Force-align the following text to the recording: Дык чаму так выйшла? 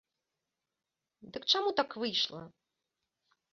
Дык 1.35 1.43
чаму 1.53 1.69
так 1.83 1.89
выйшла? 2.07 2.43